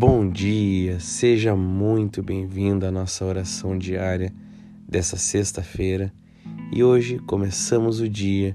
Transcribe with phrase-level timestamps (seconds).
[0.00, 4.32] Bom dia, seja muito bem-vindo à nossa oração diária
[4.88, 6.12] dessa sexta-feira
[6.72, 8.54] e hoje começamos o dia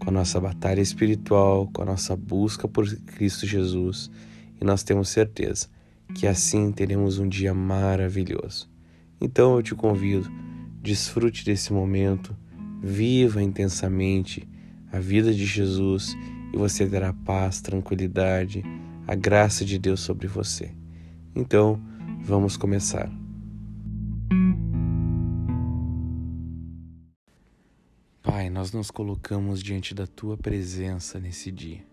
[0.00, 4.10] com a nossa batalha espiritual, com a nossa busca por Cristo Jesus
[4.60, 5.68] e nós temos certeza
[6.12, 8.68] que assim teremos um dia maravilhoso.
[9.20, 10.28] Então eu te convido,
[10.82, 12.36] desfrute desse momento,
[12.82, 14.42] viva intensamente
[14.90, 16.16] a vida de Jesus
[16.52, 18.64] e você terá paz, tranquilidade,
[19.06, 20.79] a graça de Deus sobre você.
[21.34, 21.80] Então,
[22.22, 23.08] vamos começar.
[28.20, 31.86] Pai, nós nos colocamos diante da tua presença nesse dia,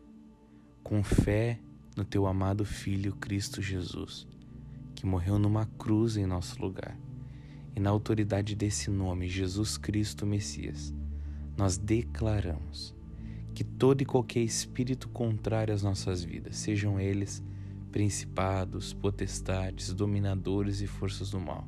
[0.83, 1.59] com fé
[1.95, 4.27] no teu amado Filho Cristo Jesus,
[4.95, 6.97] que morreu numa cruz em nosso lugar.
[7.75, 10.91] E na autoridade desse nome, Jesus Cristo Messias,
[11.55, 12.95] nós declaramos
[13.53, 17.44] que todo e qualquer espírito contrário às nossas vidas, sejam eles
[17.98, 21.67] principados, potestades, dominadores e forças do mal,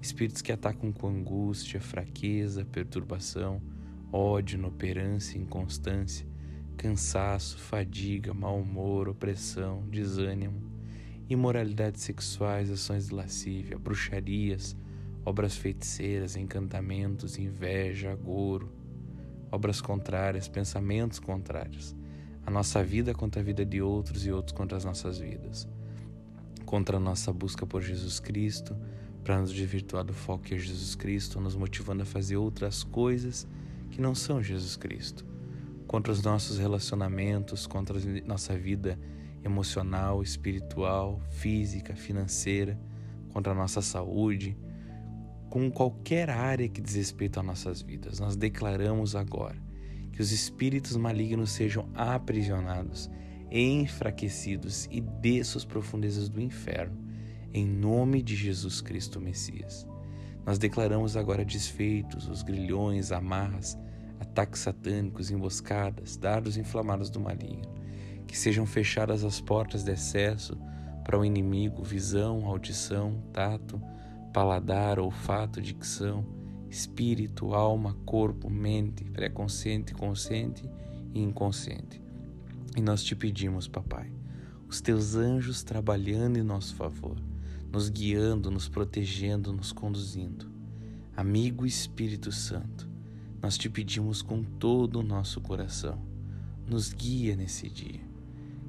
[0.00, 3.62] espíritos que atacam com angústia, fraqueza, perturbação,
[4.10, 6.26] ódio, inoperância, inconstância,
[6.76, 10.60] cansaço, fadiga, mau humor, opressão, desânimo,
[11.30, 14.76] imoralidades sexuais, ações de lascívia, bruxarias,
[15.24, 18.68] obras feiticeiras, encantamentos, inveja, agouro,
[19.48, 21.94] obras contrárias, pensamentos contrários.
[22.44, 25.68] A nossa vida contra a vida de outros e outros contra as nossas vidas.
[26.64, 28.76] Contra a nossa busca por Jesus Cristo,
[29.22, 33.46] para nos desvirtuar do foco que é Jesus Cristo, nos motivando a fazer outras coisas
[33.90, 35.24] que não são Jesus Cristo.
[35.86, 38.98] Contra os nossos relacionamentos, contra a nossa vida
[39.44, 42.78] emocional, espiritual, física, financeira,
[43.32, 44.56] contra a nossa saúde,
[45.48, 48.18] com qualquer área que diz respeito às nossas vidas.
[48.18, 49.71] Nós declaramos agora
[50.12, 53.10] que os espíritos malignos sejam aprisionados,
[53.50, 56.96] enfraquecidos e desçam as profundezas do inferno,
[57.52, 59.86] em nome de Jesus Cristo Messias.
[60.44, 63.78] Nós declaramos agora desfeitos os grilhões, amarras,
[64.20, 67.74] ataques satânicos, emboscadas, dardos inflamados do maligno,
[68.26, 70.58] que sejam fechadas as portas de acesso
[71.04, 73.80] para o inimigo, visão, audição, tato,
[74.32, 76.24] paladar, olfato, dicção,
[76.72, 80.64] espírito, alma, corpo, mente, pré-consciente, consciente
[81.12, 82.00] e inconsciente.
[82.76, 84.10] E nós te pedimos, papai,
[84.68, 87.16] os teus anjos trabalhando em nosso favor,
[87.70, 90.50] nos guiando, nos protegendo, nos conduzindo.
[91.14, 92.88] Amigo Espírito Santo,
[93.42, 95.98] nós te pedimos com todo o nosso coração,
[96.66, 98.00] nos guia nesse dia.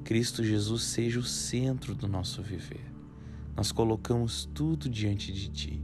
[0.04, 2.94] Cristo Jesus seja o centro do nosso viver
[3.56, 5.84] nós colocamos tudo diante de Ti,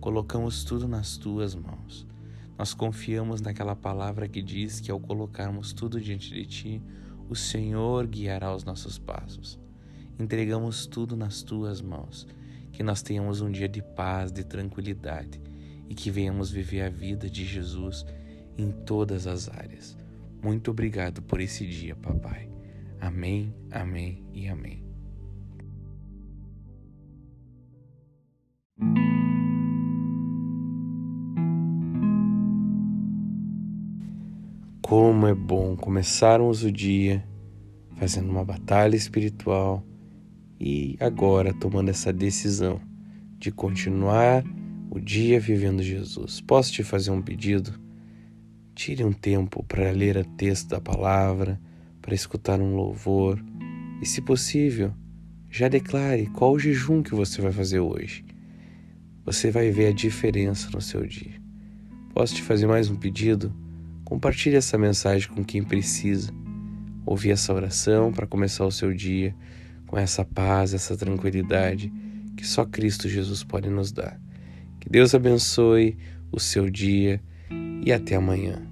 [0.00, 2.06] colocamos tudo nas Tuas mãos.
[2.58, 6.82] Nós confiamos naquela palavra que diz que ao colocarmos tudo diante de Ti,
[7.28, 9.58] o Senhor guiará os nossos passos.
[10.18, 12.26] Entregamos tudo nas Tuas mãos,
[12.72, 15.40] que nós tenhamos um dia de paz, de tranquilidade
[15.88, 18.04] e que venhamos viver a vida de Jesus
[18.56, 19.96] em todas as áreas.
[20.42, 22.50] Muito obrigado por esse dia, papai.
[23.00, 24.89] Amém, amém e amém.
[34.90, 37.24] Como é bom começarmos o dia
[37.94, 39.86] fazendo uma batalha espiritual
[40.58, 42.80] e agora tomando essa decisão
[43.38, 44.42] de continuar
[44.90, 46.40] o dia vivendo Jesus.
[46.40, 47.72] Posso te fazer um pedido?
[48.74, 51.60] Tire um tempo para ler o texto da palavra,
[52.02, 53.40] para escutar um louvor
[54.02, 54.92] e, se possível,
[55.48, 58.24] já declare qual o jejum que você vai fazer hoje.
[59.24, 61.40] Você vai ver a diferença no seu dia.
[62.12, 63.54] Posso te fazer mais um pedido?
[64.10, 66.32] Compartilhe essa mensagem com quem precisa
[67.06, 69.32] ouvir essa oração para começar o seu dia
[69.86, 71.92] com essa paz, essa tranquilidade
[72.36, 74.20] que só Cristo Jesus pode nos dar.
[74.80, 75.96] Que Deus abençoe
[76.32, 77.22] o seu dia
[77.84, 78.69] e até amanhã.